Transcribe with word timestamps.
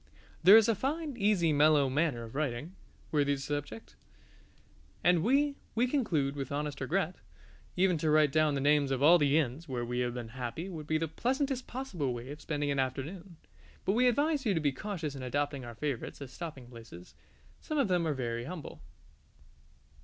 There 0.41 0.57
is 0.57 0.67
a 0.67 0.73
fine, 0.73 1.15
easy, 1.15 1.53
mellow 1.53 1.87
manner 1.87 2.23
of 2.23 2.33
writing, 2.33 2.73
worthy 3.11 3.35
the 3.35 3.39
subject. 3.39 3.95
And 5.03 5.21
we 5.21 5.57
we 5.75 5.85
conclude 5.85 6.35
with 6.35 6.51
honest 6.51 6.81
regret. 6.81 7.17
Even 7.77 7.99
to 7.99 8.09
write 8.09 8.31
down 8.31 8.55
the 8.55 8.61
names 8.61 8.89
of 8.89 9.03
all 9.03 9.19
the 9.19 9.37
inns 9.37 9.69
where 9.69 9.85
we 9.85 9.99
have 9.99 10.15
been 10.15 10.29
happy 10.29 10.67
would 10.69 10.87
be 10.87 10.97
the 10.97 11.07
pleasantest 11.07 11.67
possible 11.67 12.15
way 12.15 12.31
of 12.31 12.41
spending 12.41 12.71
an 12.71 12.79
afternoon. 12.79 13.37
But 13.85 13.91
we 13.93 14.07
advise 14.07 14.43
you 14.43 14.55
to 14.55 14.59
be 14.59 14.71
cautious 14.71 15.13
in 15.13 15.21
adopting 15.21 15.63
our 15.65 15.75
favourites 15.75 16.19
as 16.19 16.31
stopping 16.31 16.65
places. 16.65 17.13
Some 17.61 17.77
of 17.77 17.87
them 17.87 18.07
are 18.07 18.15
very 18.15 18.45
humble. 18.45 18.81